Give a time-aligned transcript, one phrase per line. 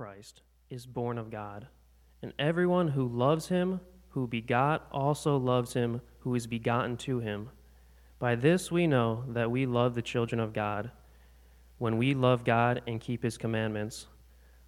[0.00, 1.66] Christ is born of God.
[2.22, 7.50] And everyone who loves him, who begot, also loves him who is begotten to him.
[8.18, 10.90] By this we know that we love the children of God,
[11.76, 14.06] when we love God and keep his commandments.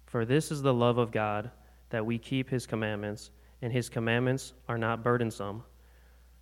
[0.05, 1.49] For this is the love of God,
[1.89, 3.31] that we keep his commandments,
[3.63, 5.63] and his commandments are not burdensome.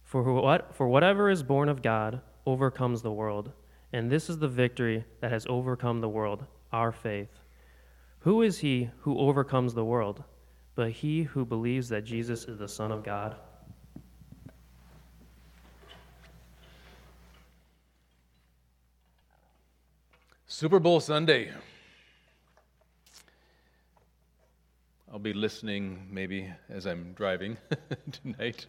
[0.04, 3.54] For, what, for whatever is born of God overcomes the world,
[3.94, 7.41] and this is the victory that has overcome the world, our faith.
[8.22, 10.24] Who is he who overcomes the world?
[10.76, 13.36] But he who believes that Jesus is the Son of God.
[20.46, 21.52] Super Bowl Sunday.
[25.12, 27.58] I'll be listening maybe as I'm driving
[28.24, 28.68] tonight.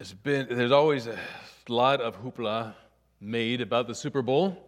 [0.00, 1.16] It's been, there's always a
[1.68, 2.74] lot of hoopla
[3.20, 4.67] made about the Super Bowl.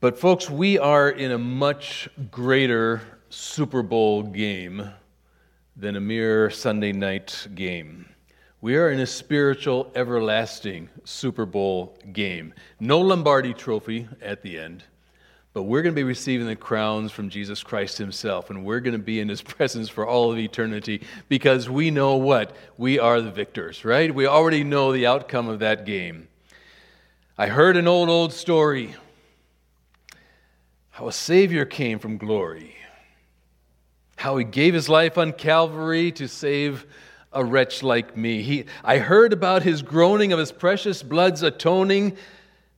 [0.00, 4.90] But, folks, we are in a much greater Super Bowl game
[5.74, 8.08] than a mere Sunday night game.
[8.60, 12.54] We are in a spiritual, everlasting Super Bowl game.
[12.78, 14.84] No Lombardi trophy at the end,
[15.52, 18.92] but we're going to be receiving the crowns from Jesus Christ Himself, and we're going
[18.92, 22.54] to be in His presence for all of eternity because we know what?
[22.76, 24.14] We are the victors, right?
[24.14, 26.28] We already know the outcome of that game.
[27.36, 28.94] I heard an old, old story
[30.98, 32.74] how a Savior came from glory,
[34.16, 36.84] how he gave his life on Calvary to save
[37.32, 38.42] a wretch like me.
[38.42, 42.16] He, I heard about his groaning of his precious blood's atoning.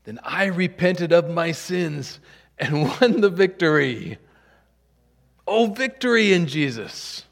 [0.05, 2.21] Then I repented of my sins
[2.59, 4.19] and won the victory.
[5.47, 7.25] Oh, victory in Jesus.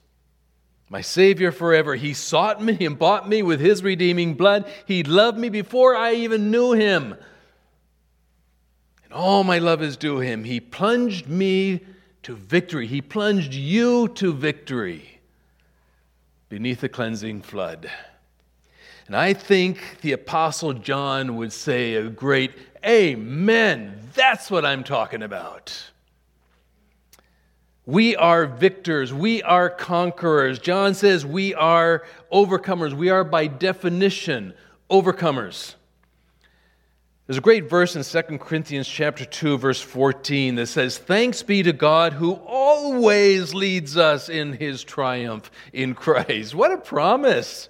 [0.89, 1.97] My Savior forever.
[1.97, 4.65] He sought me and bought me with His redeeming blood.
[4.87, 7.15] He loved me before I even knew Him
[9.09, 10.45] and all my love is due him.
[10.45, 11.81] He plunged me
[12.25, 12.87] to victory.
[12.87, 15.21] He plunged you to victory
[16.51, 17.91] beneath the cleansing flood.
[19.07, 22.53] And I think the Apostle John would say a great
[22.85, 23.99] Amen.
[24.15, 25.91] That's what I'm talking about.
[27.87, 29.15] We are victors.
[29.15, 30.59] We are conquerors.
[30.59, 32.93] John says we are overcomers.
[32.93, 34.53] We are, by definition,
[34.91, 35.75] overcomers.
[37.29, 41.63] There's a great verse in 2 Corinthians chapter 2 verse 14 that says, "Thanks be
[41.63, 47.69] to God who always leads us in his triumph in Christ." What a promise.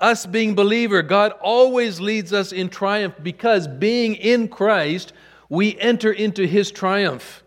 [0.00, 5.12] Us being believer, God always leads us in triumph because being in Christ,
[5.48, 7.44] we enter into his triumph.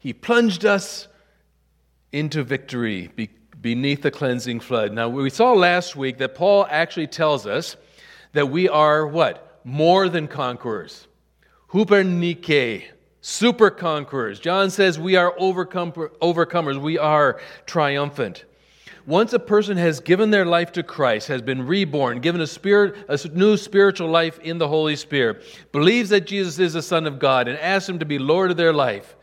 [0.00, 1.06] He plunged us
[2.10, 3.08] into victory
[3.60, 4.92] beneath the cleansing flood.
[4.92, 7.76] Now, we saw last week that Paul actually tells us
[8.32, 9.45] that we are what?
[9.66, 11.08] More than conquerors.
[11.72, 12.84] Hupernike,
[13.20, 14.38] super conquerors.
[14.38, 18.44] John says we are overcome, overcomers, we are triumphant.
[19.06, 22.94] Once a person has given their life to Christ, has been reborn, given a spirit,
[23.08, 27.18] a new spiritual life in the Holy Spirit, believes that Jesus is the Son of
[27.18, 29.16] God, and asks Him to be Lord of their life,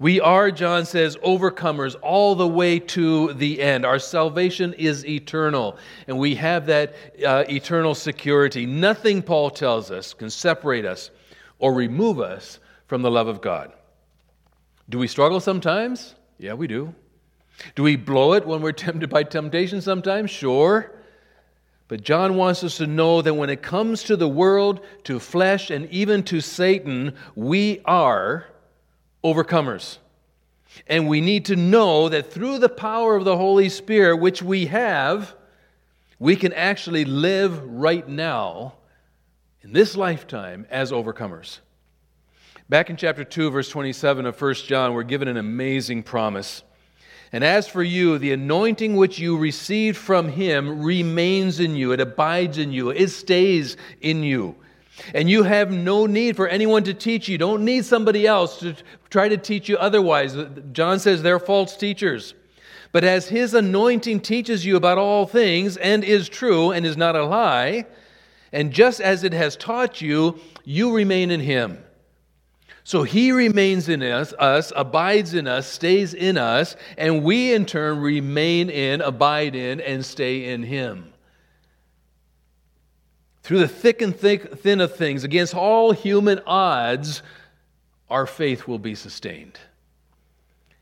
[0.00, 3.84] we are, John says, overcomers all the way to the end.
[3.84, 5.76] Our salvation is eternal,
[6.06, 6.94] and we have that
[7.26, 8.64] uh, eternal security.
[8.64, 11.10] Nothing, Paul tells us, can separate us
[11.58, 13.72] or remove us from the love of God.
[14.88, 16.14] Do we struggle sometimes?
[16.38, 16.94] Yeah, we do.
[17.74, 20.30] Do we blow it when we're tempted by temptation sometimes?
[20.30, 20.92] Sure.
[21.88, 25.70] But John wants us to know that when it comes to the world, to flesh,
[25.70, 28.46] and even to Satan, we are
[29.24, 29.98] overcomers.
[30.86, 34.66] And we need to know that through the power of the Holy Spirit, which we
[34.66, 35.34] have,
[36.18, 38.74] we can actually live right now
[39.62, 41.58] in this lifetime as overcomers.
[42.68, 46.62] Back in chapter 2, verse 27 of 1 John, we're given an amazing promise.
[47.32, 52.00] And as for you, the anointing which you received from him remains in you, it
[52.00, 54.56] abides in you, it stays in you.
[55.14, 57.38] And you have no need for anyone to teach you.
[57.38, 58.74] Don't need somebody else to
[59.10, 60.36] try to teach you otherwise.
[60.72, 62.34] John says they're false teachers.
[62.92, 67.16] But as his anointing teaches you about all things and is true and is not
[67.16, 67.86] a lie,
[68.52, 71.84] and just as it has taught you, you remain in him.
[72.84, 77.66] So he remains in us, us, abides in us, stays in us, and we in
[77.66, 81.12] turn remain in, abide in, and stay in him.
[83.48, 87.22] Through the thick and thick, thin of things, against all human odds,
[88.10, 89.58] our faith will be sustained.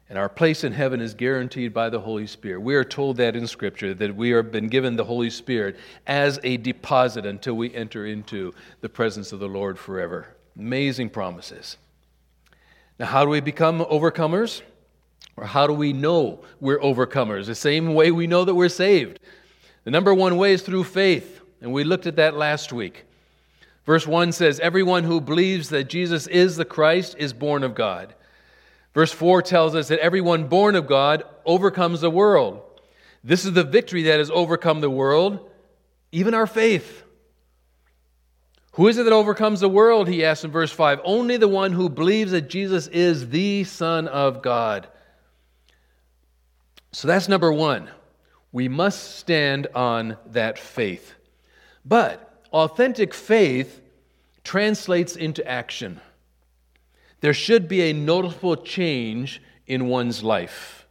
[0.09, 2.59] And our place in heaven is guaranteed by the Holy Spirit.
[2.59, 5.77] We are told that in Scripture, that we have been given the Holy Spirit
[6.09, 10.35] as a deposit until we enter into the presence of the Lord forever.
[10.59, 11.77] Amazing promises.
[12.99, 14.62] Now, how do we become overcomers?
[15.37, 17.47] Or how do we know we're overcomers?
[17.47, 19.21] The same way we know that we're saved.
[19.85, 21.36] The number one way is through faith,
[21.67, 23.07] and we looked at that last week.
[23.87, 28.15] Verse 1 says, Everyone who believes that Jesus is the Christ is born of God.
[28.95, 32.63] Verse 4 tells us that everyone born of God overcomes the world.
[33.25, 35.51] This is the victory that has overcome the world,
[36.13, 37.03] even our faith.
[38.75, 40.07] Who is it that overcomes the world?
[40.07, 41.01] He asks in verse 5.
[41.03, 44.87] Only the one who believes that Jesus is the Son of God.
[46.93, 47.91] So that's number one.
[48.53, 51.15] We must stand on that faith.
[51.87, 53.81] But authentic faith
[54.43, 56.00] translates into action.
[57.21, 60.87] There should be a noticeable change in one's life.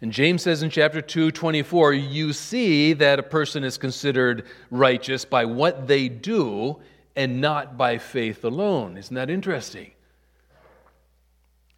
[0.00, 5.24] And James says in chapter 2, 24, you see that a person is considered righteous
[5.24, 6.78] by what they do
[7.16, 8.96] and not by faith alone.
[8.96, 9.90] Isn't that interesting?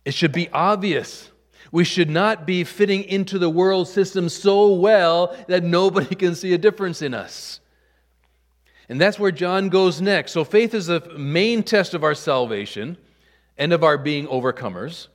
[0.05, 1.31] It should be obvious.
[1.73, 6.53] We should not be fitting into the world system so well that nobody can see
[6.53, 7.60] a difference in us.
[8.91, 10.33] And that's where John goes next.
[10.33, 12.97] So, faith is the main test of our salvation
[13.57, 15.07] and of our being overcomers.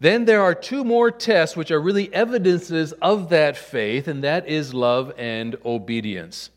[0.00, 4.48] Then there are two more tests which are really evidences of that faith, and that
[4.48, 6.50] is love and obedience.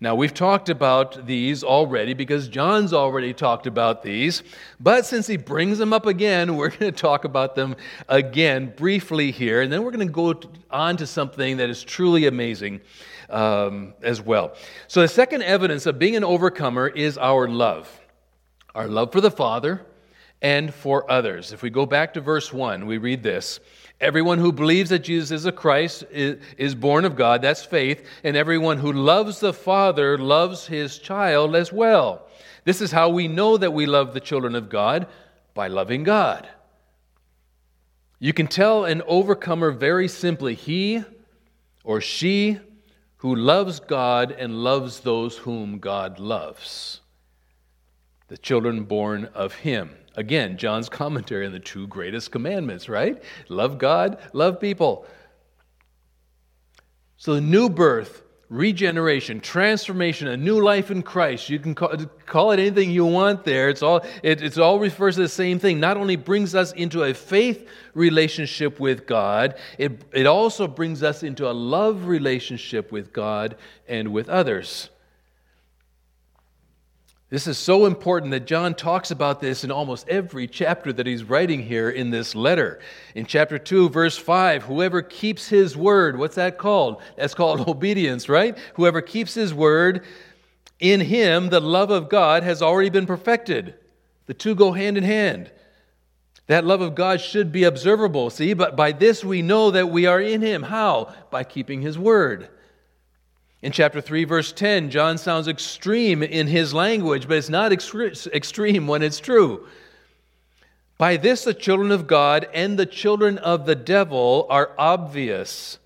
[0.00, 4.42] Now, we've talked about these already because John's already talked about these,
[4.78, 7.76] but since he brings them up again, we're going to talk about them
[8.08, 10.34] again briefly here, and then we're going to go
[10.70, 12.80] on to something that is truly amazing
[13.30, 14.54] um, as well.
[14.86, 18.00] So, the second evidence of being an overcomer is our love
[18.76, 19.80] our love for the Father
[20.42, 21.52] and for others.
[21.52, 23.58] If we go back to verse 1, we read this.
[24.00, 28.36] Everyone who believes that Jesus is a Christ is born of God, that's faith, and
[28.36, 32.26] everyone who loves the Father loves his child as well.
[32.64, 35.06] This is how we know that we love the children of God
[35.54, 36.46] by loving God.
[38.18, 41.02] You can tell an overcomer very simply he
[41.84, 42.58] or she
[43.18, 47.00] who loves God and loves those whom God loves,
[48.28, 49.90] the children born of him.
[50.16, 53.22] Again, John's commentary on the two greatest commandments, right?
[53.48, 55.06] Love God, love people.
[57.18, 62.60] So, the new birth, regeneration, transformation, a new life in Christ, you can call, it
[62.60, 63.68] anything you want there.
[63.68, 65.80] It's all, it it's all refers to the same thing.
[65.80, 71.22] Not only brings us into a faith relationship with God, it, it also brings us
[71.22, 73.56] into a love relationship with God
[73.88, 74.90] and with others.
[77.28, 81.24] This is so important that John talks about this in almost every chapter that he's
[81.24, 82.78] writing here in this letter.
[83.16, 87.02] In chapter 2, verse 5, whoever keeps his word, what's that called?
[87.16, 88.56] That's called obedience, right?
[88.74, 90.04] Whoever keeps his word,
[90.78, 93.74] in him the love of God has already been perfected.
[94.26, 95.50] The two go hand in hand.
[96.46, 98.52] That love of God should be observable, see?
[98.54, 100.62] But by this we know that we are in him.
[100.62, 101.12] How?
[101.32, 102.50] By keeping his word.
[103.66, 108.86] In chapter 3, verse 10, John sounds extreme in his language, but it's not extreme
[108.86, 109.66] when it's true.
[110.98, 115.80] By this, the children of God and the children of the devil are obvious.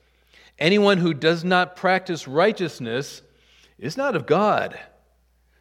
[0.58, 3.22] Anyone who does not practice righteousness
[3.78, 4.78] is not of God,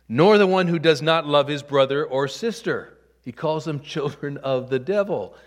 [0.09, 2.97] nor the one who does not love his brother or sister.
[3.23, 5.37] He calls them children of the devil.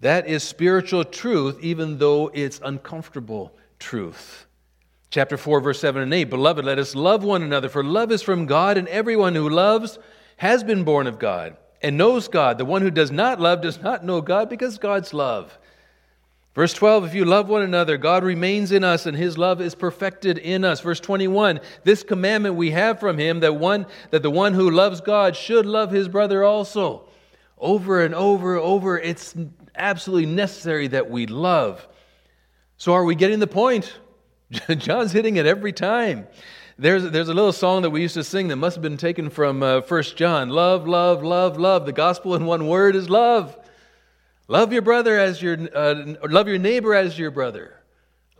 [0.00, 4.46] That is spiritual truth, even though it's uncomfortable truth.
[5.10, 8.22] Chapter 4, verse 7 and 8 Beloved, let us love one another, for love is
[8.22, 9.98] from God, and everyone who loves
[10.38, 12.56] has been born of God and knows God.
[12.56, 15.58] The one who does not love does not know God because God's love.
[16.54, 19.74] Verse 12, if you love one another, God remains in us and his love is
[19.74, 20.80] perfected in us.
[20.80, 25.00] Verse 21, this commandment we have from him that one that the one who loves
[25.00, 27.08] God should love his brother also.
[27.58, 29.34] Over and over and over, it's
[29.74, 31.86] absolutely necessary that we love.
[32.82, 33.96] So, are we getting the point?
[34.78, 36.26] John's hitting it every time.
[36.76, 39.30] There's, there's a little song that we used to sing that must have been taken
[39.30, 40.48] from uh, 1 John.
[40.48, 41.86] Love, love, love, love.
[41.86, 43.56] The gospel in one word is love.
[44.48, 47.80] Love your brother as your, uh, love your neighbor as your brother.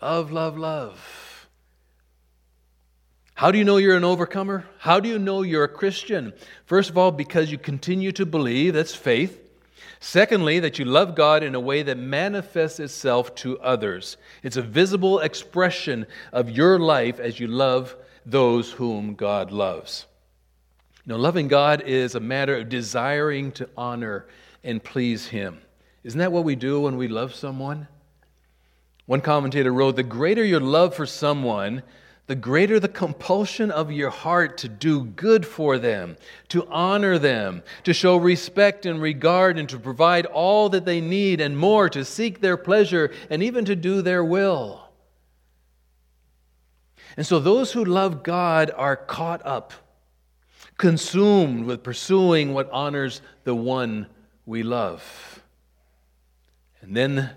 [0.02, 1.48] Love, love, love.
[3.34, 4.66] How do you know you're an overcomer?
[4.78, 6.32] How do you know you're a Christian?
[6.64, 9.41] First of all, because you continue to believe, that's faith.
[10.04, 14.16] Secondly, that you love God in a way that manifests itself to others.
[14.42, 17.94] It's a visible expression of your life as you love
[18.26, 20.06] those whom God loves.
[21.06, 24.26] You know, loving God is a matter of desiring to honor
[24.64, 25.60] and please Him.
[26.02, 27.86] Isn't that what we do when we love someone?
[29.06, 31.84] One commentator wrote The greater your love for someone,
[32.26, 36.16] the greater the compulsion of your heart to do good for them,
[36.48, 41.40] to honor them, to show respect and regard, and to provide all that they need
[41.40, 44.88] and more, to seek their pleasure and even to do their will.
[47.16, 49.72] And so those who love God are caught up,
[50.78, 54.06] consumed with pursuing what honors the one
[54.46, 55.42] we love.
[56.80, 57.30] And then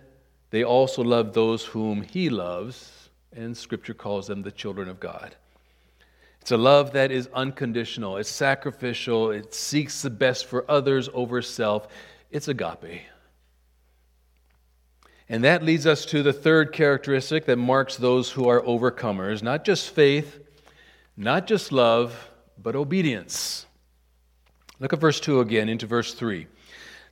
[0.51, 2.95] they also love those whom He loves
[3.36, 5.36] and Scripture calls them the children of God.
[6.42, 11.42] It's a love that is unconditional, it's sacrificial, it seeks the best for others over
[11.42, 11.88] self.
[12.32, 13.01] It's agape.
[15.27, 19.65] And that leads us to the third characteristic that marks those who are overcomers not
[19.65, 20.39] just faith,
[21.18, 22.30] not just love,
[22.62, 23.65] but obedience.
[24.80, 26.48] Look at verse 2 again into verse 3.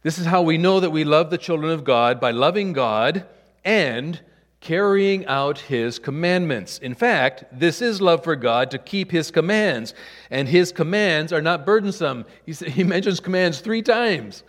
[0.03, 3.25] This is how we know that we love the children of God by loving God
[3.63, 4.20] and
[4.63, 6.79] carrying out his commandments.
[6.79, 9.93] In fact, this is love for God to keep his commands,
[10.32, 12.25] and his commands are not burdensome.
[12.46, 14.41] He, he mentions commands three times.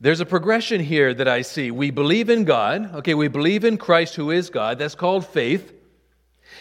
[0.00, 1.72] There's a progression here that I see.
[1.72, 5.72] We believe in God, okay, we believe in Christ who is God, that's called faith.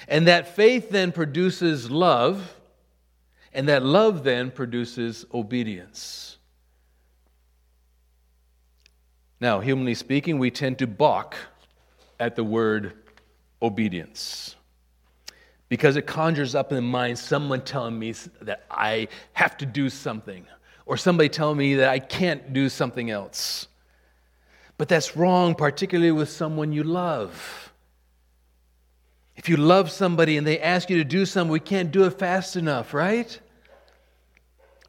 [0.08, 2.56] And that faith then produces love,
[3.54, 6.38] and that love then produces obedience.
[9.42, 11.36] Now, humanly speaking, we tend to balk
[12.20, 12.94] at the word
[13.60, 14.56] obedience
[15.68, 19.90] because it conjures up in the mind someone telling me that I have to do
[19.90, 20.46] something,
[20.86, 23.68] or somebody telling me that I can't do something else.
[24.78, 27.74] But that's wrong, particularly with someone you love.
[29.36, 32.20] If you love somebody and they ask you to do something, we can't do it
[32.20, 33.40] fast enough, right?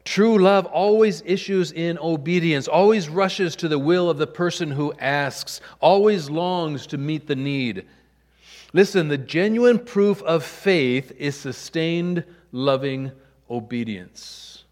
[0.05, 4.93] True love always issues in obedience, always rushes to the will of the person who
[4.99, 7.85] asks, always longs to meet the need.
[8.73, 13.11] Listen, the genuine proof of faith is sustained, loving
[13.49, 14.65] obedience.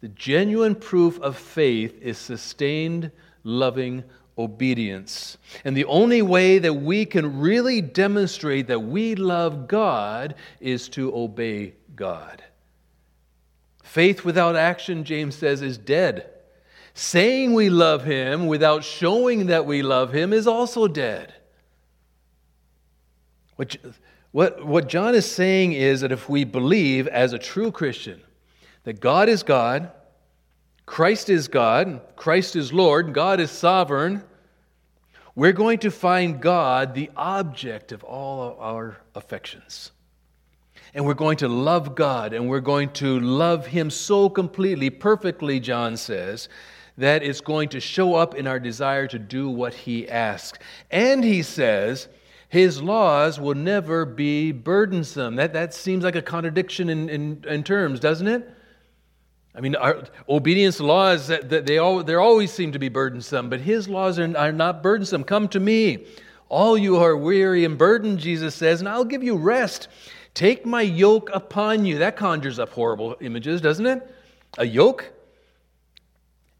[0.00, 3.10] The genuine proof of faith is sustained,
[3.42, 4.04] loving
[4.38, 5.38] obedience.
[5.64, 11.14] And the only way that we can really demonstrate that we love God is to
[11.14, 12.42] obey God.
[13.90, 16.30] Faith without action, James says, is dead.
[16.94, 21.34] Saying we love him without showing that we love him is also dead.
[23.56, 23.76] What,
[24.30, 28.20] what, what John is saying is that if we believe as a true Christian
[28.84, 29.90] that God is God,
[30.86, 34.22] Christ is God, Christ is Lord, God is sovereign,
[35.34, 39.90] we're going to find God the object of all of our affections
[40.94, 45.60] and we're going to love God and we're going to love Him so completely, perfectly,
[45.60, 46.48] John says,
[46.98, 50.58] that it's going to show up in our desire to do what He asks.
[50.90, 52.08] And He says,
[52.48, 55.36] His laws will never be burdensome.
[55.36, 58.48] That, that seems like a contradiction in, in, in terms, doesn't it?
[59.54, 63.88] I mean, our obedience laws, they, all, they always seem to be burdensome, but His
[63.88, 65.24] laws are, are not burdensome.
[65.24, 66.06] Come to me.
[66.48, 69.88] All you are weary and burdened, Jesus says, and I'll give you rest.
[70.34, 71.98] Take my yoke upon you.
[71.98, 74.14] That conjures up horrible images, doesn't it?
[74.58, 75.12] A yoke?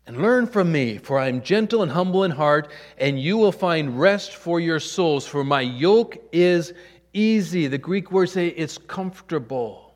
[0.06, 3.52] And learn from me, for I am gentle and humble in heart, and you will
[3.52, 5.26] find rest for your souls.
[5.26, 6.72] For my yoke is
[7.12, 7.68] easy.
[7.68, 9.94] The Greek words say it's comfortable.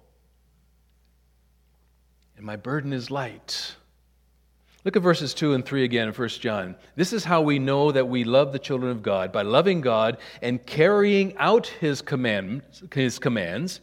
[2.37, 3.75] And my burden is light.
[4.85, 6.77] Look at verses 2 and 3 again in 1 John.
[6.95, 10.19] This is how we know that we love the children of God by loving God
[10.43, 13.81] and carrying out his, commandments, his commands.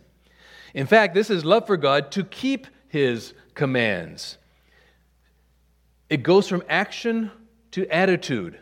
[0.76, 4.38] In fact, this is love for God to keep his commands.
[6.08, 7.32] It goes from action
[7.72, 8.60] to attitude.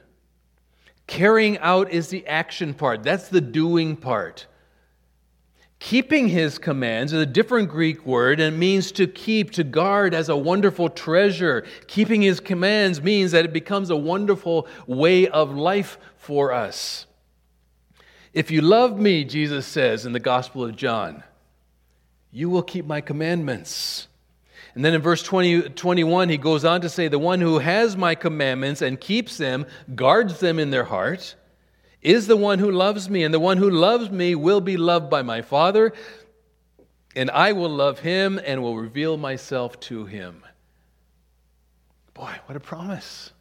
[1.08, 4.46] Carrying out is the action part, that's the doing part.
[5.80, 10.28] Keeping his commands is a different Greek word and means to keep, to guard as
[10.28, 11.66] a wonderful treasure.
[11.88, 17.06] Keeping his commands means that it becomes a wonderful way of life for us.
[18.34, 21.24] If you love me, Jesus says in the Gospel of John,
[22.32, 24.08] you will keep my commandments.
[24.76, 27.96] And then in verse 20, 21, he goes on to say, The one who has
[27.98, 31.36] my commandments and keeps them, guards them in their heart
[32.02, 35.10] is the one who loves me, and the one who loves me will be loved
[35.10, 35.94] by my Father,
[37.16, 40.44] and I will love him and will reveal myself to him.
[42.14, 43.32] Boy, what a promise!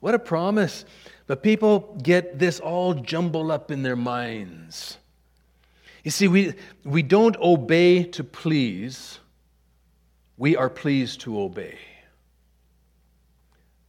[0.00, 0.84] What a promise.
[1.26, 4.96] But people get this all jumbled up in their minds.
[6.02, 9.18] You see, we, we don't obey to please,
[10.38, 11.78] we are pleased to obey.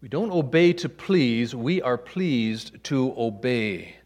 [0.01, 3.97] We don't obey to please, we are pleased to obey.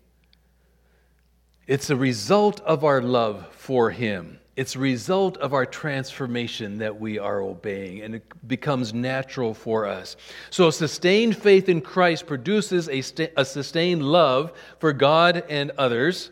[1.67, 4.39] It's a result of our love for Him.
[4.57, 9.85] It's a result of our transformation that we are obeying, and it becomes natural for
[9.85, 10.17] us.
[10.49, 16.31] So, sustained faith in Christ produces a, st- a sustained love for God and others.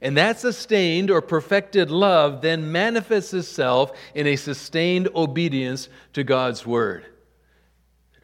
[0.00, 6.66] And that sustained or perfected love then manifests itself in a sustained obedience to God's
[6.66, 7.06] word.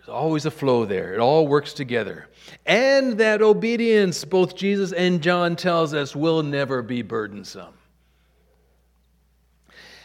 [0.08, 2.28] There's always a flow there, it all works together.
[2.64, 7.74] And that obedience, both Jesus and John tells us, will never be burdensome.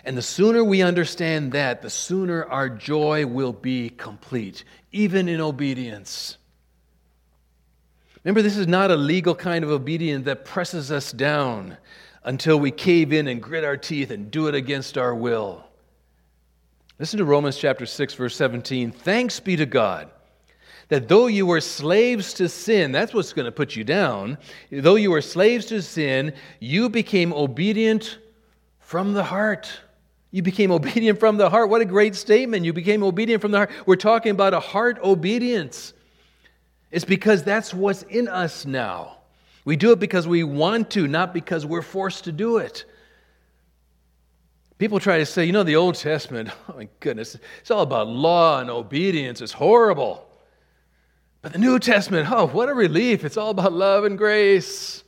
[0.04, 5.40] And the sooner we understand that, the sooner our joy will be complete, even in
[5.40, 6.36] obedience.
[8.26, 11.78] Remember, this is not a legal kind of obedience that presses us down
[12.26, 15.64] until we cave in and grit our teeth and do it against our will.
[17.00, 18.92] Listen to Romans chapter 6 verse 17.
[18.92, 20.10] Thanks be to God
[20.90, 24.38] that though you were slaves to sin, that's what's going to put you down.
[24.72, 28.20] Though you were slaves to sin, you became obedient
[28.80, 29.72] from the heart.
[30.30, 31.70] You became obedient from the heart.
[31.70, 32.66] What a great statement.
[32.66, 33.72] You became obedient from the heart.
[33.86, 35.94] We're talking about a heart obedience.
[36.92, 39.18] It's because that's what's in us now.
[39.66, 42.86] We do it because we want to, not because we're forced to do it.
[44.84, 48.10] People try to say, you know, the Old Testament, oh my goodness, it's all about
[48.10, 49.40] law and obedience.
[49.40, 50.28] It's horrible.
[51.42, 53.24] But the New Testament, oh, what a relief.
[53.24, 55.06] It's all about love and grace.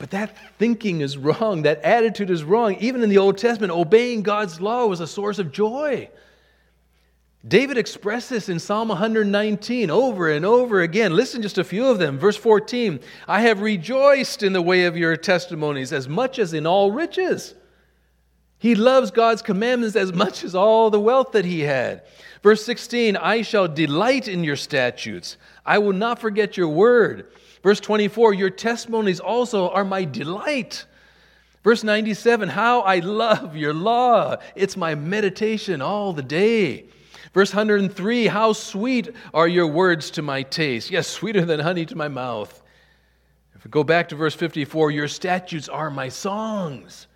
[0.00, 1.62] But that thinking is wrong.
[1.62, 2.74] That attitude is wrong.
[2.80, 6.10] Even in the Old Testament, obeying God's law was a source of joy.
[7.46, 11.16] David expressed this in Psalm 119 over and over again.
[11.16, 12.18] Listen just a few of them.
[12.18, 16.66] Verse 14 I have rejoiced in the way of your testimonies as much as in
[16.66, 17.54] all riches.
[18.58, 22.02] He loves God's commandments as much as all the wealth that he had.
[22.44, 27.26] Verse 16 I shall delight in your statutes, I will not forget your word.
[27.64, 30.84] Verse 24 Your testimonies also are my delight.
[31.64, 36.86] Verse 97 How I love your law, it's my meditation all the day.
[37.32, 40.90] Verse 103 How sweet are your words to my taste.
[40.90, 42.62] Yes, sweeter than honey to my mouth.
[43.54, 47.06] If we go back to verse 54, your statutes are my songs.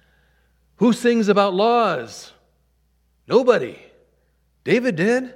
[0.76, 2.32] Who sings about laws?
[3.26, 3.78] Nobody.
[4.64, 5.34] David did.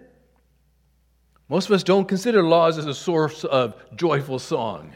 [1.49, 4.93] Most of us don't consider laws as a source of joyful song.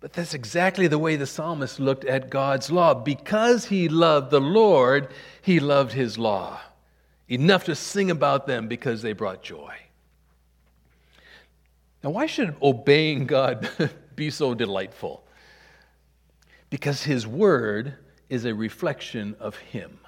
[0.00, 2.94] But that's exactly the way the psalmist looked at God's law.
[2.94, 5.08] Because he loved the Lord,
[5.42, 6.60] he loved his law
[7.28, 9.74] enough to sing about them because they brought joy.
[12.02, 13.68] Now, why should obeying God
[14.16, 15.24] be so delightful?
[16.68, 17.94] Because His Word
[18.28, 19.98] is a reflection of Him.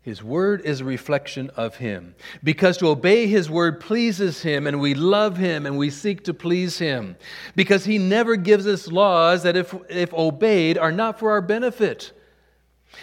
[0.00, 2.14] His Word is a reflection of Him.
[2.42, 6.32] Because to obey His Word pleases Him, and we love Him and we seek to
[6.32, 7.16] please Him.
[7.54, 12.12] Because He never gives us laws that, if, if obeyed, are not for our benefit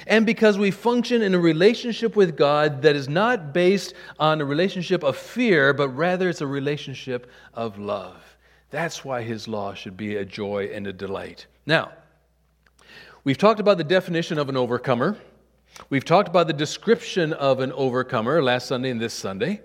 [0.07, 4.45] and because we function in a relationship with God that is not based on a
[4.45, 8.21] relationship of fear, but rather it's a relationship of love.
[8.69, 11.47] That's why His law should be a joy and a delight.
[11.65, 11.91] Now,
[13.23, 15.17] we've talked about the definition of an overcomer.
[15.89, 19.61] We've talked about the description of an overcomer last Sunday and this Sunday.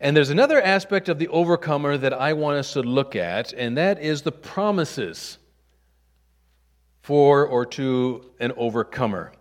[0.00, 3.76] And there's another aspect of the overcomer that I want us to look at, and
[3.76, 5.37] that is the promises
[7.08, 9.32] for or to an overcomer.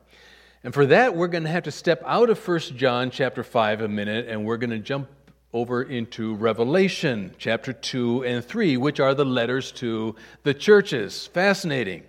[0.63, 3.81] And for that, we're going to have to step out of 1 John chapter 5
[3.81, 5.09] a minute, and we're going to jump
[5.51, 11.27] over into Revelation chapter 2 and 3, which are the letters to the churches.
[11.27, 12.05] Fascinating.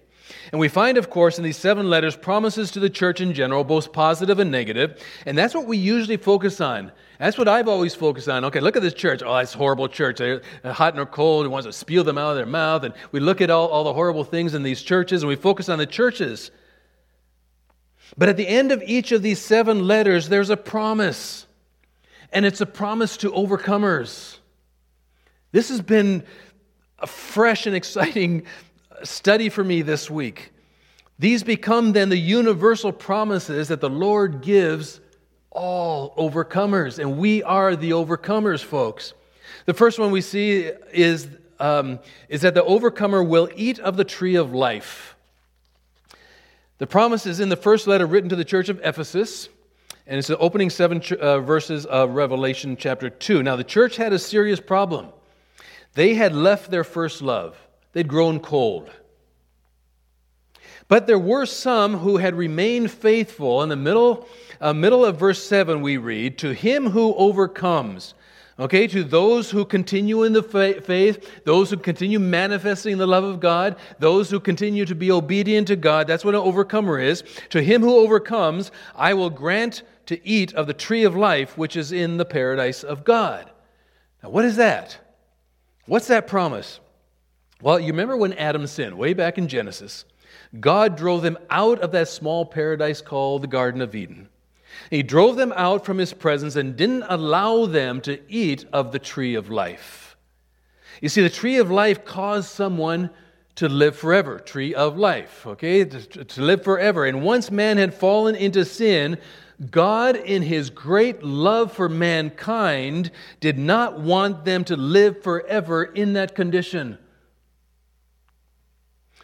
[0.52, 3.64] And we find, of course, in these seven letters promises to the church in general,
[3.64, 5.02] both positive and negative.
[5.26, 6.92] And that's what we usually focus on.
[7.18, 8.44] That's what I've always focused on.
[8.44, 9.22] Okay, look at this church.
[9.24, 10.18] Oh, it's horrible church.
[10.18, 11.44] They're hot and cold.
[11.44, 12.84] He wants to spew them out of their mouth.
[12.84, 15.68] And we look at all, all the horrible things in these churches and we focus
[15.68, 16.50] on the churches.
[18.16, 21.46] But at the end of each of these seven letters, there's a promise.
[22.32, 24.38] And it's a promise to overcomers.
[25.52, 26.24] This has been
[26.98, 28.44] a fresh and exciting
[29.04, 30.52] study for me this week.
[31.18, 35.00] These become then the universal promises that the Lord gives
[35.50, 39.14] all overcomers, and we are the overcomers, folks.
[39.66, 44.04] The first one we see is, um, is that the overcomer will eat of the
[44.04, 45.16] tree of life.
[46.78, 49.48] The promise is in the first letter written to the church of Ephesus,
[50.06, 53.42] and it's the opening seven uh, verses of Revelation chapter 2.
[53.42, 55.08] Now, the church had a serious problem.
[55.94, 57.58] They had left their first love,
[57.92, 58.90] they'd grown cold.
[60.88, 63.62] But there were some who had remained faithful.
[63.62, 64.26] In the middle,
[64.60, 68.14] uh, middle of verse 7, we read, To him who overcomes,
[68.60, 73.38] Okay, to those who continue in the faith, those who continue manifesting the love of
[73.38, 77.22] God, those who continue to be obedient to God, that's what an overcomer is.
[77.50, 81.76] To him who overcomes, I will grant to eat of the tree of life which
[81.76, 83.48] is in the paradise of God.
[84.24, 84.98] Now, what is that?
[85.86, 86.80] What's that promise?
[87.60, 90.04] Well, you remember when Adam sinned, way back in Genesis,
[90.60, 94.28] God drove them out of that small paradise called the Garden of Eden.
[94.90, 98.98] He drove them out from his presence and didn't allow them to eat of the
[98.98, 100.16] tree of life.
[101.00, 103.10] You see, the tree of life caused someone
[103.56, 104.38] to live forever.
[104.38, 105.84] Tree of life, okay?
[105.84, 107.06] To, to, live forever.
[107.06, 109.18] And once man had fallen into sin,
[109.70, 116.12] God, in his great love for mankind, did not want them to live forever in
[116.12, 116.98] that condition.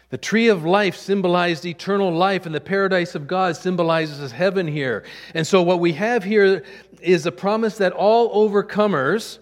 [0.09, 5.03] The tree of life symbolized eternal life, and the paradise of God symbolizes heaven here.
[5.33, 6.63] And so, what we have here
[7.01, 9.39] is a promise that all overcomers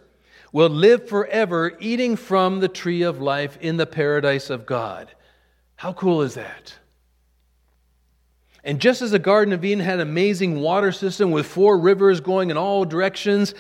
[0.54, 5.14] will live forever eating from the tree of life in the paradise of God.
[5.76, 6.76] How cool is that?
[8.64, 12.22] And just as the Garden of Eden had an amazing water system with four rivers
[12.22, 13.54] going in all directions,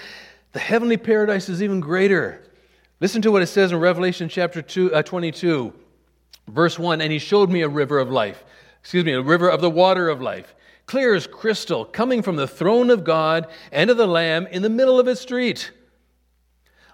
[0.53, 2.41] the heavenly paradise is even greater.
[3.01, 5.73] Listen to what it says in Revelation chapter two, uh, 22.
[6.47, 8.43] Verse 1 And he showed me a river of life,
[8.81, 12.47] excuse me, a river of the water of life, clear as crystal, coming from the
[12.47, 15.71] throne of God and of the Lamb in the middle of its street.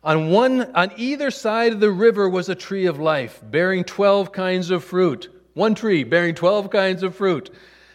[0.03, 4.31] On, one, on either side of the river was a tree of life, bearing 12
[4.31, 5.29] kinds of fruit.
[5.53, 7.49] One tree bearing 12 kinds of fruit,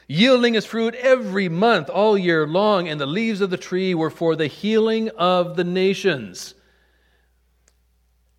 [0.06, 4.10] yielding its fruit every month, all year long, and the leaves of the tree were
[4.10, 6.54] for the healing of the nations.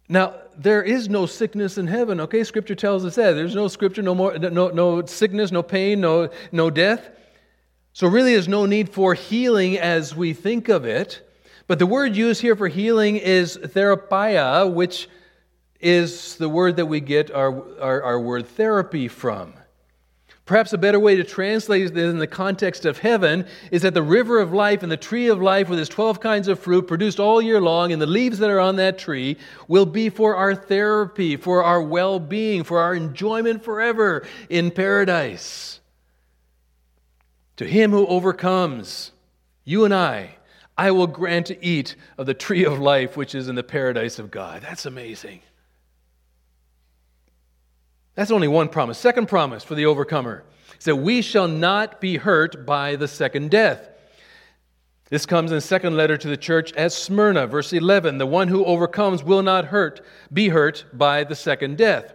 [0.08, 2.44] Now, there is no sickness in heaven, okay?
[2.44, 3.34] Scripture tells us that.
[3.34, 7.10] There's no scripture, no more no, no sickness, no pain, no, no death.
[7.94, 11.22] So really there's no need for healing as we think of it.
[11.68, 15.10] But the word used here for healing is therapia, which
[15.80, 19.54] is the word that we get our, our, our word therapy from.
[20.46, 24.04] Perhaps a better way to translate it in the context of heaven is that the
[24.04, 27.20] river of life and the tree of life, with its 12 kinds of fruit produced
[27.20, 30.54] all year long, and the leaves that are on that tree, will be for our
[30.54, 35.80] therapy, for our well being, for our enjoyment forever in paradise.
[37.58, 39.12] To him who overcomes,
[39.64, 40.36] you and I,
[40.78, 44.20] I will grant to eat of the tree of life which is in the paradise
[44.20, 44.62] of God.
[44.62, 45.42] That's amazing.
[48.16, 48.98] That's only one promise.
[48.98, 50.44] Second promise for the overcomer
[50.80, 53.90] is that we shall not be hurt by the second death.
[55.10, 58.18] This comes in the second letter to the church at Smyrna, verse 11.
[58.18, 60.02] The one who overcomes will not hurt,
[60.34, 62.14] be hurt by the second death.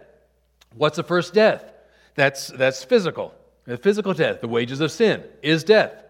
[0.75, 1.71] What's the first death?
[2.15, 3.33] That's, that's physical.
[3.65, 6.03] The physical death, the wages of sin, is death.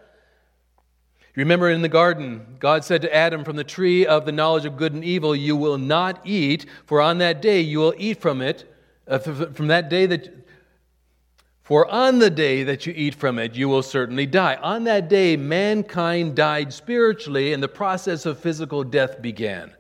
[1.36, 4.78] Remember in the garden, God said to Adam, From the tree of the knowledge of
[4.78, 8.42] good and evil you will not eat, for on that day you will eat from
[8.42, 8.71] it,
[9.08, 10.30] uh, from that day that
[11.64, 14.56] for on the day that you eat from it, you will certainly die.
[14.56, 19.72] On that day, mankind died spiritually, and the process of physical death began.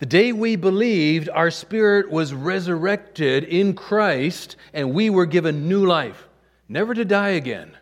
[0.00, 5.86] The day we believed, our spirit was resurrected in Christ, and we were given new
[5.86, 6.28] life,
[6.68, 7.74] never to die again.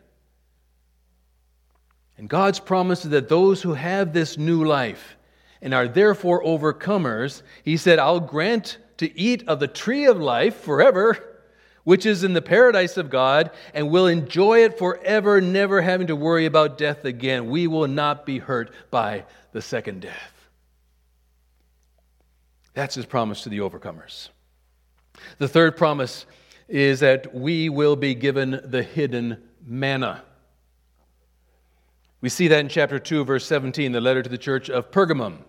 [2.16, 5.16] And God's promise is that those who have this new life
[5.60, 10.56] and are therefore overcomers, He said, I'll grant to eat of the tree of life
[10.56, 11.18] forever,
[11.84, 16.16] which is in the paradise of God, and will enjoy it forever, never having to
[16.16, 17.50] worry about death again.
[17.50, 20.48] We will not be hurt by the second death.
[22.72, 24.30] That's his promise to the overcomers.
[25.38, 26.24] The third promise
[26.66, 30.22] is that we will be given the hidden manna.
[32.22, 35.40] We see that in chapter 2, verse 17, the letter to the church of Pergamum.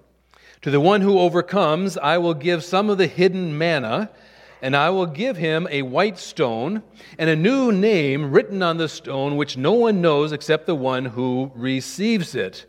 [0.66, 4.10] To the one who overcomes, I will give some of the hidden manna,
[4.64, 6.82] and I will give him a white stone
[7.20, 11.06] and a new name written on the stone, which no one knows except the one
[11.06, 12.66] who receives it.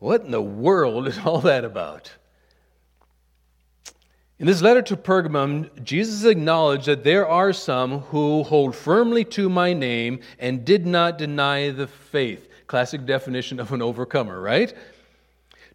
[0.00, 2.12] What in the world is all that about?
[4.38, 9.48] In this letter to Pergamum, Jesus acknowledged that there are some who hold firmly to
[9.48, 12.50] my name and did not deny the faith.
[12.66, 14.74] Classic definition of an overcomer, right?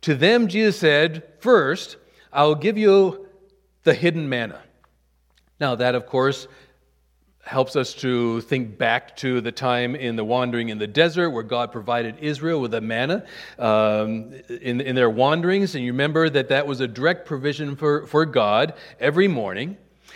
[0.06, 1.98] To them, Jesus said, First,
[2.32, 3.28] I will give you
[3.82, 4.62] the hidden manna.
[5.60, 6.48] Now, that, of course,
[7.42, 11.42] helps us to think back to the time in the wandering in the desert where
[11.42, 13.26] God provided Israel with the manna
[13.58, 15.74] um, in, in their wanderings.
[15.74, 19.76] And you remember that that was a direct provision for, for God every morning.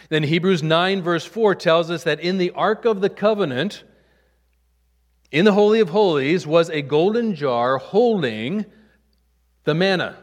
[0.09, 3.83] Then Hebrews 9, verse 4 tells us that in the Ark of the Covenant,
[5.31, 8.67] in the Holy of Holies, was a golden jar holding
[9.69, 10.17] the manna.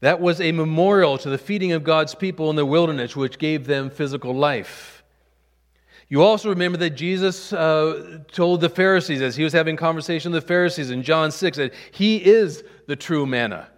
[0.00, 3.66] That was a memorial to the feeding of God's people in the wilderness, which gave
[3.66, 5.04] them physical life.
[6.08, 10.42] You also remember that Jesus uh, told the Pharisees, as he was having conversation with
[10.42, 13.68] the Pharisees in John 6, that he is the true manna.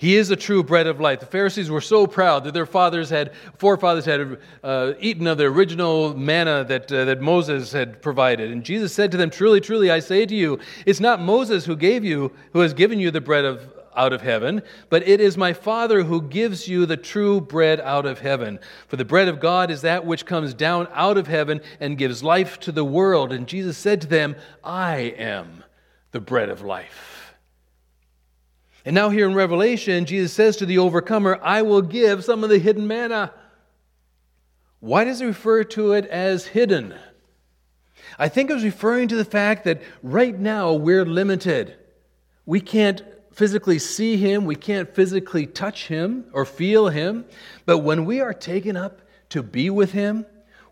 [0.00, 1.20] He is the true bread of life.
[1.20, 5.44] The Pharisees were so proud that their fathers had, forefathers had uh, eaten of the
[5.44, 8.50] original manna that, uh, that Moses had provided.
[8.50, 11.76] And Jesus said to them, Truly, truly, I say to you, it's not Moses who
[11.76, 15.36] gave you, who has given you the bread of, out of heaven, but it is
[15.36, 18.58] my Father who gives you the true bread out of heaven.
[18.88, 22.22] For the bread of God is that which comes down out of heaven and gives
[22.22, 23.34] life to the world.
[23.34, 24.34] And Jesus said to them,
[24.64, 25.62] I am
[26.12, 27.09] the bread of life.
[28.84, 32.50] And now, here in Revelation, Jesus says to the overcomer, I will give some of
[32.50, 33.32] the hidden manna.
[34.80, 36.94] Why does he refer to it as hidden?
[38.18, 41.76] I think it was referring to the fact that right now we're limited.
[42.46, 47.24] We can't physically see him, we can't physically touch him or feel him,
[47.64, 50.26] but when we are taken up to be with him,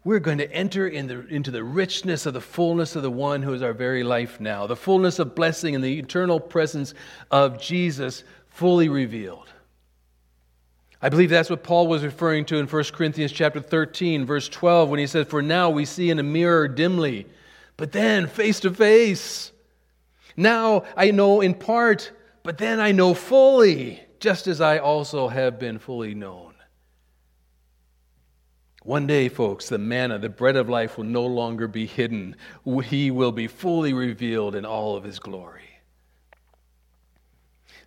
[0.08, 3.42] we're going to enter in the, into the richness of the fullness of the one
[3.42, 6.94] who is our very life now, the fullness of blessing and the eternal presence
[7.30, 9.52] of Jesus fully revealed.
[11.02, 14.88] I believe that's what Paul was referring to in 1 Corinthians chapter 13 verse 12
[14.88, 17.26] when he said for now we see in a mirror dimly
[17.76, 19.52] but then face to face.
[20.38, 22.12] Now I know in part
[22.44, 26.47] but then I know fully just as I also have been fully known
[28.88, 32.34] one day, folks, the manna, the bread of life, will no longer be hidden.
[32.84, 35.82] He will be fully revealed in all of his glory.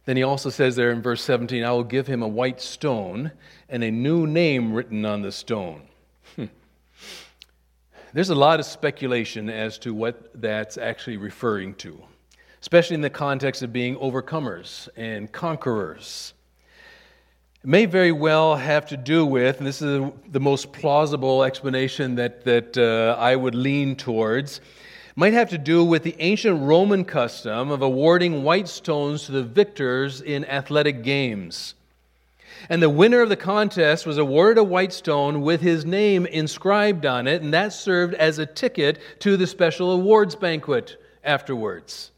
[0.05, 3.31] Then he also says there in verse 17, I will give him a white stone
[3.67, 5.81] and a new name written on the stone.
[6.35, 6.45] Hmm.
[8.13, 11.99] There's a lot of speculation as to what that's actually referring to,
[12.61, 16.35] especially in the context of being overcomers and conquerors.
[17.63, 22.15] It may very well have to do with, and this is the most plausible explanation
[22.15, 24.62] that, that uh, I would lean towards,
[25.15, 29.43] might have to do with the ancient Roman custom of awarding white stones to the
[29.43, 31.76] victors in athletic games.
[32.67, 37.06] And the winner of the contest was awarded a white stone with his name inscribed
[37.06, 42.10] on it, and that served as a ticket to the special awards banquet afterwards.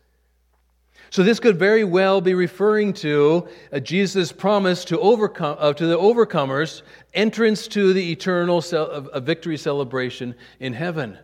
[1.13, 5.86] So this could very well be referring to uh, Jesus' promise to overcome uh, to
[5.86, 6.82] the overcomers
[7.13, 11.19] entrance to the eternal cel- victory celebration in heaven.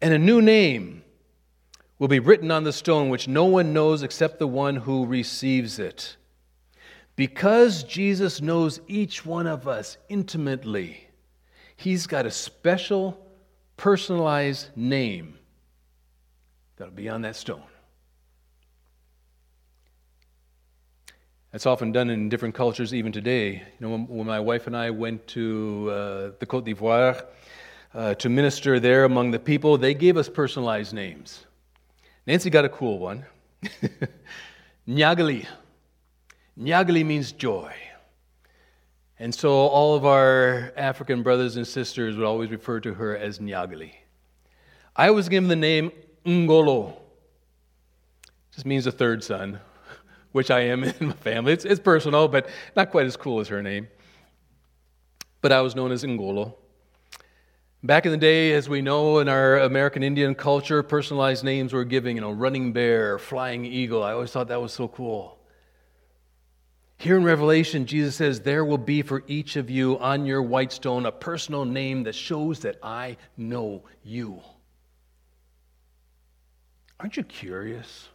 [0.00, 1.02] And a new name
[1.98, 5.80] will be written on the stone which no one knows except the one who receives
[5.80, 6.16] it.
[7.16, 11.08] Because Jesus knows each one of us intimately,
[11.74, 13.26] he's got a special
[13.76, 15.36] personalized name
[16.76, 17.62] that'll be on that stone.
[21.52, 23.52] That's often done in different cultures, even today.
[23.54, 27.24] You know, when, when my wife and I went to uh, the Cote d'Ivoire
[27.94, 31.46] uh, to minister there among the people, they gave us personalized names.
[32.26, 33.24] Nancy got a cool one
[34.88, 35.46] Nyagali.
[36.58, 37.72] Nyagali means joy.
[39.18, 43.38] And so all of our African brothers and sisters would always refer to her as
[43.38, 43.92] Nyagali.
[44.94, 45.90] I was given the name
[46.26, 46.94] Ngolo.
[48.52, 49.60] Just means a third son,
[50.32, 51.52] which I am in my family.
[51.52, 53.88] It's, it's personal, but not quite as cool as her name.
[55.40, 56.54] But I was known as Ngolo.
[57.82, 61.84] Back in the day, as we know in our American Indian culture, personalized names were
[61.84, 64.02] given, you know, running bear, flying eagle.
[64.02, 65.38] I always thought that was so cool.
[66.98, 70.72] Here in Revelation, Jesus says, There will be for each of you on your white
[70.72, 74.40] stone a personal name that shows that I know you.
[76.98, 78.08] Aren't you curious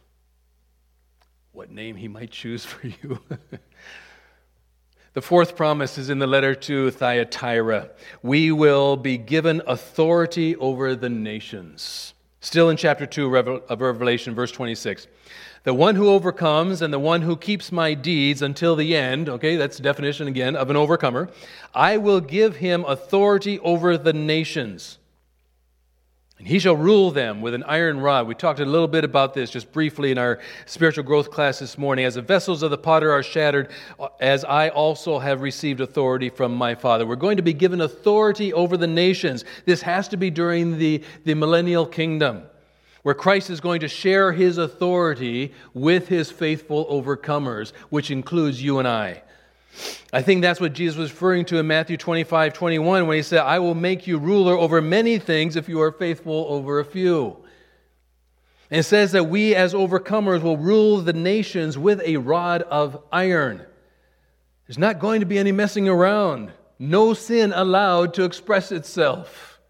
[1.52, 3.20] what name he might choose for you?
[5.14, 7.90] the fourth promise is in the letter to Thyatira.
[8.22, 12.14] We will be given authority over the nations.
[12.40, 15.06] Still in chapter 2 of Revelation, verse 26.
[15.62, 19.54] The one who overcomes and the one who keeps my deeds until the end, okay,
[19.54, 21.28] that's the definition again of an overcomer,
[21.72, 24.98] I will give him authority over the nations.
[26.42, 28.26] And he shall rule them with an iron rod.
[28.26, 31.78] We talked a little bit about this just briefly in our spiritual growth class this
[31.78, 32.04] morning.
[32.04, 33.70] As the vessels of the potter are shattered,
[34.18, 37.06] as I also have received authority from my Father.
[37.06, 39.44] We're going to be given authority over the nations.
[39.66, 42.42] This has to be during the, the millennial kingdom,
[43.02, 48.80] where Christ is going to share his authority with his faithful overcomers, which includes you
[48.80, 49.22] and I.
[50.12, 53.40] I think that's what Jesus was referring to in Matthew 25, 21, when he said,
[53.40, 57.36] I will make you ruler over many things if you are faithful over a few.
[58.70, 63.02] And it says that we, as overcomers, will rule the nations with a rod of
[63.12, 63.64] iron.
[64.66, 69.60] There's not going to be any messing around, no sin allowed to express itself.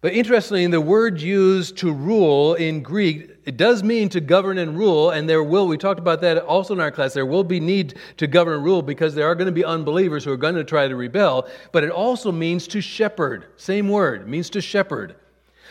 [0.00, 4.76] But interestingly, the word used to rule in Greek, it does mean to govern and
[4.76, 7.60] rule, and there will, we talked about that also in our class, there will be
[7.60, 10.56] need to govern and rule because there are going to be unbelievers who are going
[10.56, 13.46] to try to rebel, but it also means to shepherd.
[13.56, 15.14] Same word, means to shepherd.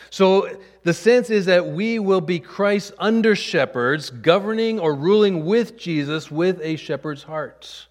[0.08, 5.76] So the sense is that we will be Christ's under shepherds, governing or ruling with
[5.76, 7.88] Jesus with a shepherd's heart.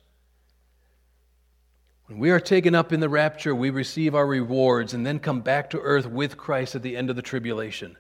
[2.08, 5.42] When we are taken up in the rapture, we receive our rewards and then come
[5.42, 7.98] back to earth with Christ at the end of the tribulation.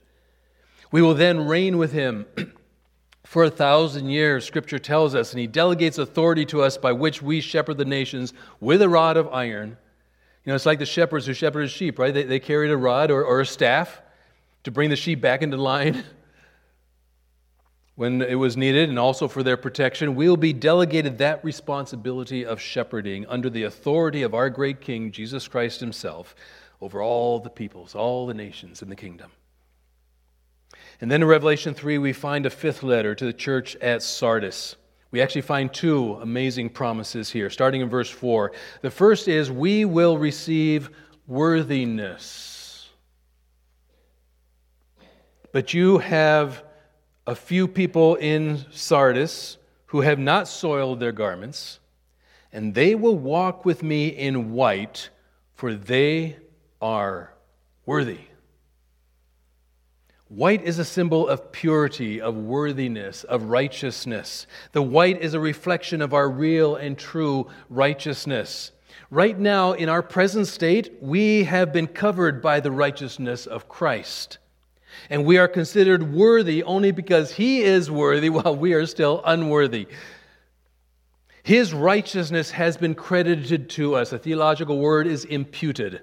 [0.95, 2.25] We will then reign with him
[3.25, 7.21] for a thousand years, Scripture tells us, and he delegates authority to us by which
[7.21, 8.31] we shepherd the nations
[8.61, 9.71] with a rod of iron.
[10.45, 12.13] You know, it's like the shepherds who shepherded sheep, right?
[12.13, 14.01] They, they carried a rod or, or a staff
[14.63, 16.01] to bring the sheep back into line.
[17.95, 22.61] when it was needed and also for their protection, we'll be delegated that responsibility of
[22.61, 26.35] shepherding under the authority of our great King, Jesus Christ Himself,
[26.79, 29.29] over all the peoples, all the nations in the kingdom.
[31.01, 34.75] And then in Revelation 3, we find a fifth letter to the church at Sardis.
[35.11, 38.51] We actually find two amazing promises here, starting in verse 4.
[38.81, 40.89] The first is, We will receive
[41.27, 42.89] worthiness.
[45.51, 46.63] But you have
[47.27, 51.79] a few people in Sardis who have not soiled their garments,
[52.51, 55.09] and they will walk with me in white,
[55.53, 56.37] for they
[56.81, 57.33] are
[57.85, 58.19] worthy.
[60.27, 64.47] White is a symbol of purity, of worthiness, of righteousness.
[64.71, 68.71] The white is a reflection of our real and true righteousness.
[69.11, 74.39] Right now, in our present state, we have been covered by the righteousness of Christ.
[75.11, 79.87] And we are considered worthy only because He is worthy while we are still unworthy.
[81.43, 84.11] His righteousness has been credited to us.
[84.11, 86.01] A theological word is imputed.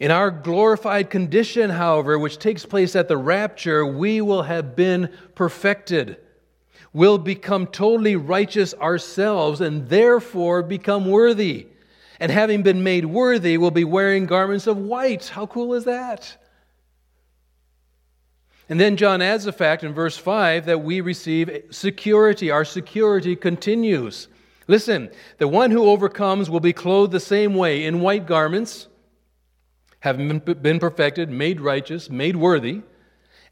[0.00, 5.12] In our glorified condition, however, which takes place at the rapture, we will have been
[5.34, 6.16] perfected.
[6.94, 11.66] We'll become totally righteous ourselves and therefore become worthy.
[12.18, 15.28] And having been made worthy, we'll be wearing garments of white.
[15.28, 16.34] How cool is that?
[18.70, 22.50] And then John adds the fact in verse 5 that we receive security.
[22.50, 24.28] Our security continues.
[24.66, 28.86] Listen, the one who overcomes will be clothed the same way in white garments,
[30.00, 32.82] having been perfected, made righteous, made worthy,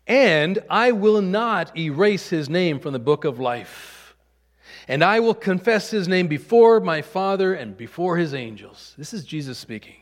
[0.06, 4.16] and I will not erase his name from the book of life.
[4.88, 8.94] And I will confess his name before my Father and before his angels.
[8.96, 9.96] This is Jesus speaking.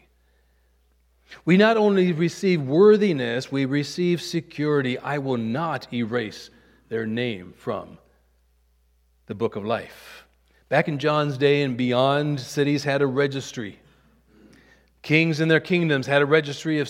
[1.45, 4.97] We not only receive worthiness, we receive security.
[4.99, 6.51] I will not erase
[6.89, 7.99] their name from
[9.27, 10.25] the book of life.
[10.69, 13.81] Back in John's day and beyond, cities had a registry.
[15.07, 16.89] Kings in their kingdoms had a registry of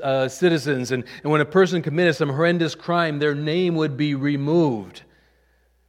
[0.00, 4.14] uh, citizens, and, and when a person committed some horrendous crime, their name would be
[4.14, 5.02] removed.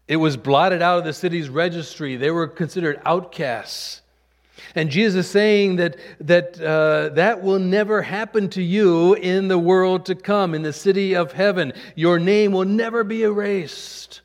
[0.08, 2.16] It was blotted out of the city's registry.
[2.16, 4.02] They were considered outcasts.
[4.74, 9.60] And Jesus is saying that that, uh, that will never happen to you in the
[9.60, 11.74] world to come, in the city of heaven.
[11.94, 14.22] Your name will never be erased.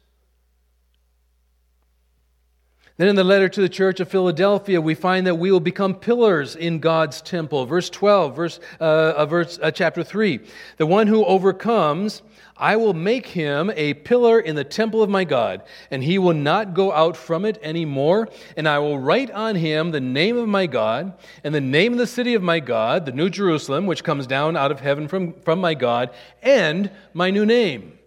[3.02, 5.92] Then in the letter to the church of Philadelphia, we find that we will become
[5.92, 7.66] pillars in God's temple.
[7.66, 10.38] Verse 12, verse, uh, verse uh, chapter 3.
[10.76, 12.22] The one who overcomes
[12.56, 16.32] I will make him a pillar in the temple of my God, and he will
[16.32, 18.28] not go out from it any more.
[18.56, 21.12] And I will write on him the name of my God,
[21.42, 24.56] and the name of the city of my God, the New Jerusalem, which comes down
[24.56, 26.10] out of heaven from, from my God,
[26.40, 27.98] and my new name.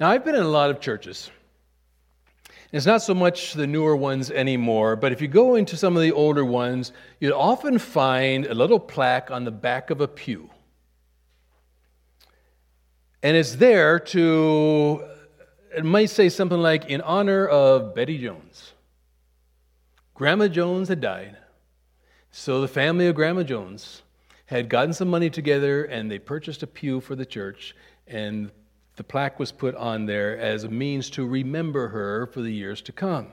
[0.00, 1.30] Now, I've been in a lot of churches.
[2.70, 6.02] It's not so much the newer ones anymore, but if you go into some of
[6.02, 10.50] the older ones, you'll often find a little plaque on the back of a pew.
[13.22, 15.02] And it's there to,
[15.74, 18.74] it might say something like, in honor of Betty Jones.
[20.14, 21.38] Grandma Jones had died.
[22.30, 24.02] So the family of Grandma Jones
[24.46, 27.74] had gotten some money together and they purchased a pew for the church.
[28.06, 28.50] And
[28.98, 32.82] the plaque was put on there as a means to remember her for the years
[32.82, 33.28] to come.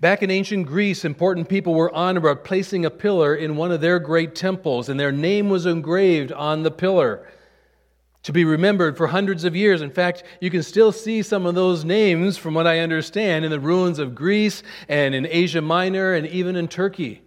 [0.00, 3.80] Back in ancient Greece, important people were honored by placing a pillar in one of
[3.80, 7.28] their great temples, and their name was engraved on the pillar
[8.22, 9.82] to be remembered for hundreds of years.
[9.82, 13.50] In fact, you can still see some of those names, from what I understand, in
[13.50, 17.23] the ruins of Greece and in Asia Minor and even in Turkey.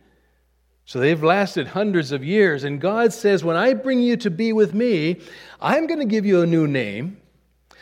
[0.88, 2.64] So they've lasted hundreds of years.
[2.64, 5.20] And God says, When I bring you to be with me,
[5.60, 7.18] I'm going to give you a new name,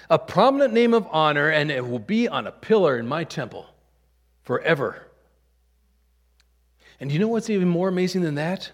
[0.10, 3.68] a prominent name of honor, and it will be on a pillar in my temple
[4.42, 5.06] forever.
[7.00, 8.72] And you know what's even more amazing than that?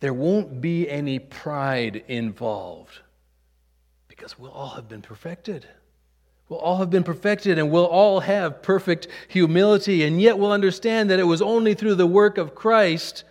[0.00, 2.98] There won't be any pride involved
[4.08, 5.66] because we'll all have been perfected.
[6.50, 11.08] We'll all have been perfected and we'll all have perfect humility, and yet we'll understand
[11.08, 13.24] that it was only through the work of Christ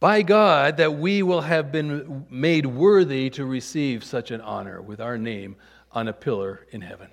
[0.00, 5.00] by God that we will have been made worthy to receive such an honor with
[5.00, 5.56] our name
[5.90, 7.08] on a pillar in heaven.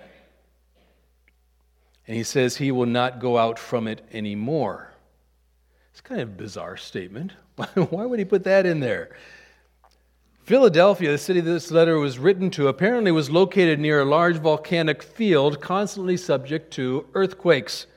[2.06, 4.92] And he says he will not go out from it anymore.
[5.90, 7.32] It's kind of a bizarre statement.
[7.74, 9.16] Why would he put that in there?
[10.44, 15.02] Philadelphia, the city this letter was written to, apparently was located near a large volcanic
[15.02, 17.88] field constantly subject to earthquakes,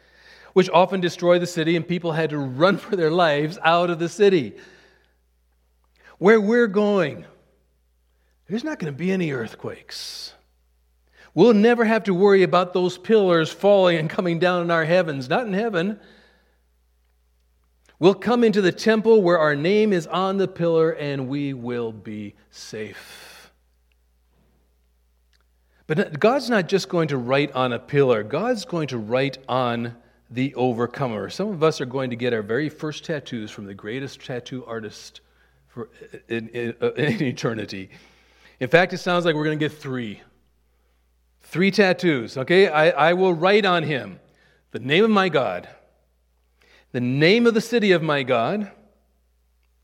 [0.53, 3.99] which often destroy the city, and people had to run for their lives out of
[3.99, 4.55] the city
[6.19, 7.25] where we're going,
[8.47, 10.33] there's not going to be any earthquakes.
[11.33, 15.29] We'll never have to worry about those pillars falling and coming down in our heavens,
[15.29, 15.99] not in heaven.
[17.99, 21.91] We'll come into the temple where our name is on the pillar and we will
[21.91, 23.51] be safe.
[25.85, 29.95] But God's not just going to write on a pillar, God's going to write on
[30.29, 31.29] the overcomer.
[31.29, 34.65] Some of us are going to get our very first tattoos from the greatest tattoo
[34.65, 35.21] artist
[35.79, 35.89] for
[36.27, 37.89] in, in, uh, in eternity.
[38.59, 40.21] In fact, it sounds like we're going to get three.
[41.43, 42.67] Three tattoos, okay?
[42.67, 44.19] I, I will write on him
[44.71, 45.67] the name of my God,
[46.91, 48.69] the name of the city of my God.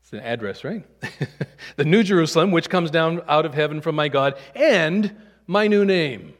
[0.02, 0.86] It's an address, right?
[1.76, 5.16] the New Jerusalem, which comes down out of heaven from my God, and
[5.48, 6.34] my new name.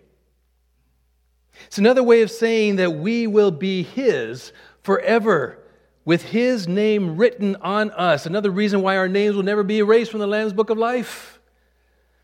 [1.66, 4.52] It's another way of saying that we will be His
[4.82, 5.65] forever
[6.06, 8.24] with His name written on us.
[8.24, 11.40] Another reason why our names will never be erased from the Lamb's Book of Life.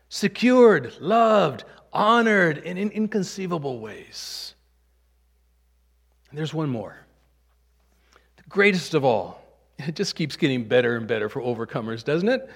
[0.09, 4.55] Secured, loved, honored in, in inconceivable ways.
[6.29, 6.97] And there's one more.
[8.37, 9.39] The greatest of all.
[9.79, 12.49] It just keeps getting better and better for overcomers, doesn't it?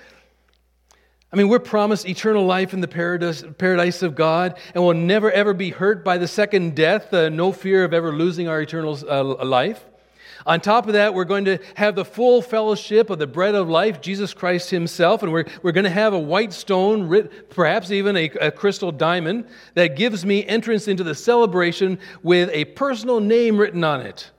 [1.33, 5.29] I mean, we're promised eternal life in the paradise, paradise of God, and we'll never
[5.31, 8.97] ever be hurt by the second death, uh, no fear of ever losing our eternal
[9.09, 9.83] uh, life.
[10.47, 13.67] On top of that, we're going to have the full fellowship of the bread of
[13.67, 18.15] life, Jesus Christ Himself, and we're, we're going to have a white stone, perhaps even
[18.15, 23.57] a, a crystal diamond, that gives me entrance into the celebration with a personal name
[23.57, 24.31] written on it.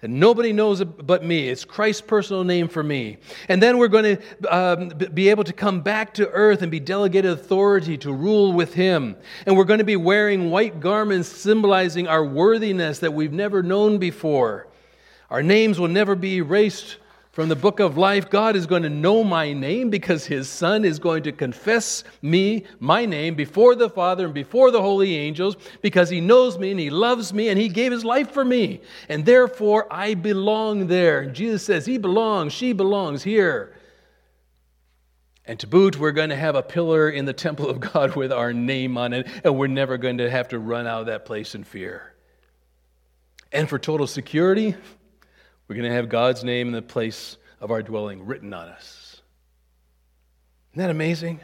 [0.00, 1.48] And nobody knows but me.
[1.48, 3.18] It's Christ's personal name for me.
[3.48, 6.80] And then we're going to um, be able to come back to earth and be
[6.80, 9.16] delegated authority to rule with Him.
[9.46, 13.98] And we're going to be wearing white garments symbolizing our worthiness that we've never known
[13.98, 14.68] before.
[15.32, 16.98] Our names will never be erased
[17.30, 18.28] from the book of life.
[18.28, 22.66] God is going to know my name because his son is going to confess me,
[22.80, 26.78] my name, before the Father and before the holy angels because he knows me and
[26.78, 28.82] he loves me and he gave his life for me.
[29.08, 31.20] And therefore I belong there.
[31.20, 33.74] And Jesus says, He belongs, she belongs here.
[35.46, 38.32] And to boot, we're going to have a pillar in the temple of God with
[38.32, 41.24] our name on it, and we're never going to have to run out of that
[41.24, 42.12] place in fear.
[43.50, 44.76] And for total security,
[45.72, 49.22] we're going to have God's name in the place of our dwelling written on us.
[50.72, 51.40] Isn't that amazing?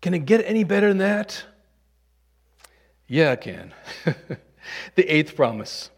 [0.00, 1.44] Can it get any better than that?
[3.06, 3.74] Yeah, it can.
[4.94, 5.90] the eighth promise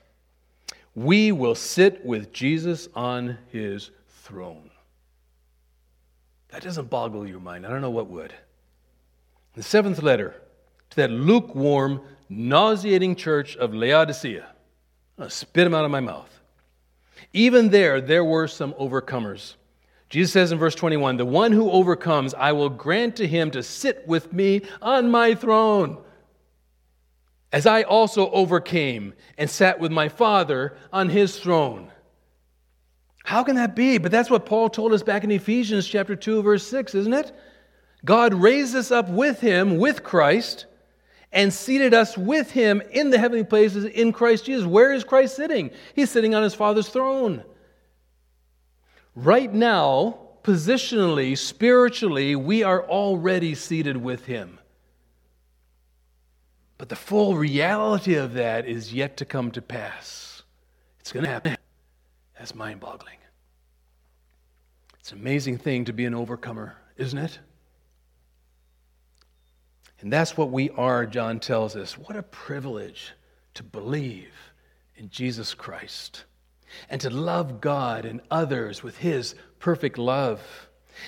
[0.96, 4.68] we will sit with Jesus on his throne.
[6.48, 7.64] That doesn't boggle your mind.
[7.64, 8.34] I don't know what would.
[9.54, 10.34] The seventh letter
[10.90, 14.44] to that lukewarm, nauseating church of Laodicea.
[15.18, 16.39] To spit them out of my mouth.
[17.32, 19.54] Even there, there were some overcomers.
[20.08, 23.62] Jesus says in verse 21 The one who overcomes, I will grant to him to
[23.62, 25.98] sit with me on my throne,
[27.52, 31.90] as I also overcame and sat with my Father on his throne.
[33.24, 33.98] How can that be?
[33.98, 37.32] But that's what Paul told us back in Ephesians chapter 2 verse 6, isn't it?
[38.04, 40.66] God raised us up with him with Christ
[41.32, 44.66] and seated us with him in the heavenly places in Christ Jesus.
[44.66, 45.70] Where is Christ sitting?
[45.94, 47.44] He's sitting on his Father's throne.
[49.14, 54.58] Right now, positionally, spiritually, we are already seated with him.
[56.78, 60.42] But the full reality of that is yet to come to pass.
[60.98, 61.56] It's going to happen.
[62.38, 63.18] That's mind boggling.
[64.98, 67.38] It's an amazing thing to be an overcomer, isn't it?
[70.00, 71.98] And that's what we are, John tells us.
[71.98, 73.12] What a privilege
[73.54, 74.32] to believe
[74.96, 76.24] in Jesus Christ.
[76.88, 80.40] and to love God and others with His perfect love,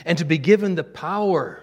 [0.05, 1.63] and to be given the power,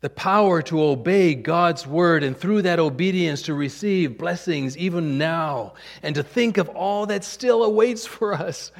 [0.00, 5.74] the power to obey God's word, and through that obedience to receive blessings even now,
[6.02, 8.72] and to think of all that still awaits for us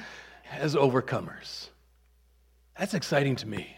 [0.52, 1.68] as overcomers.
[2.78, 3.76] That's exciting to me.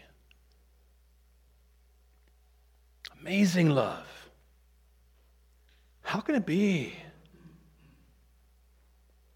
[3.27, 4.07] Amazing love.
[6.01, 6.93] How can it be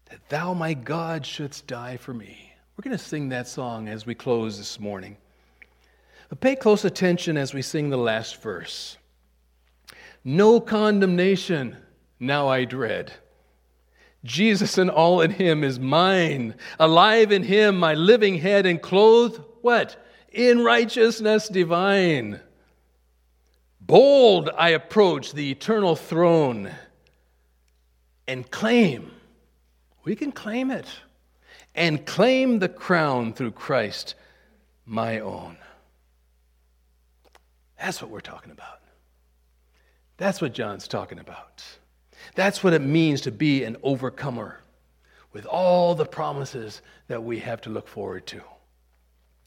[0.08, 2.54] that thou, my God, shouldst die for me?
[2.74, 5.18] We're going to sing that song as we close this morning.
[6.30, 8.96] But pay close attention as we sing the last verse.
[10.24, 11.76] No condemnation
[12.18, 13.12] now I dread.
[14.24, 16.54] Jesus and all in him is mine.
[16.78, 20.02] Alive in him, my living head, and clothed, what?
[20.30, 22.40] In righteousness divine.
[23.86, 26.70] Bold I approach the eternal throne
[28.28, 29.10] and claim,
[30.04, 30.86] we can claim it,
[31.74, 34.14] and claim the crown through Christ,
[34.86, 35.56] my own.
[37.76, 38.78] That's what we're talking about.
[40.16, 41.64] That's what John's talking about.
[42.36, 44.60] That's what it means to be an overcomer
[45.32, 48.42] with all the promises that we have to look forward to.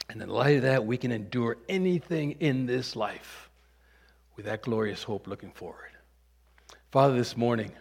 [0.09, 3.49] And in light of that, we can endure anything in this life
[4.35, 5.91] with that glorious hope looking forward.
[6.91, 7.71] Father, this morning,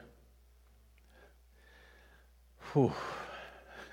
[2.73, 2.93] whew,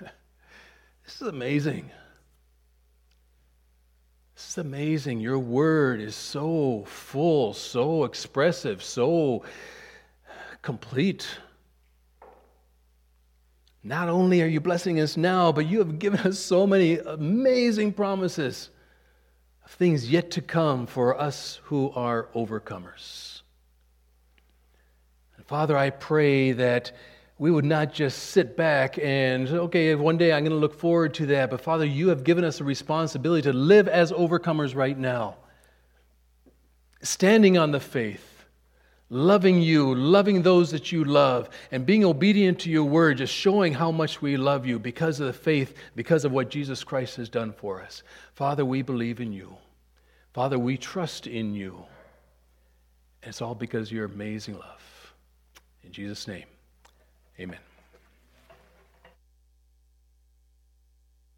[1.04, 1.90] this is amazing.
[4.34, 5.20] This is amazing.
[5.20, 9.44] Your word is so full, so expressive, so
[10.62, 11.26] complete.
[13.84, 17.92] Not only are you blessing us now, but you have given us so many amazing
[17.92, 18.70] promises
[19.72, 23.42] things yet to come for us who are overcomers.
[25.36, 26.92] And Father, I pray that
[27.38, 31.14] we would not just sit back and, okay, one day I'm going to look forward
[31.14, 31.50] to that.
[31.50, 35.36] But Father, you have given us a responsibility to live as overcomers right now,
[37.02, 38.32] standing on the faith
[39.12, 43.74] loving you, loving those that you love, and being obedient to your word, just showing
[43.74, 47.28] how much we love you because of the faith, because of what Jesus Christ has
[47.28, 48.02] done for us.
[48.32, 49.54] Father, we believe in you.
[50.32, 51.84] Father, we trust in you.
[53.22, 55.14] And it's all because of your amazing love.
[55.84, 56.46] In Jesus' name,
[57.38, 57.58] amen.